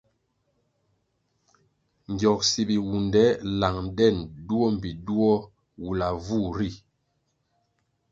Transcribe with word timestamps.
Ngyogsi 2.11 2.61
biwunde 2.69 3.25
lang 3.59 3.77
den 3.97 4.15
duo 4.47 4.65
mbpi 4.75 4.91
duo 5.07 5.31
wulavu 5.83 6.39
ri. 6.57 6.69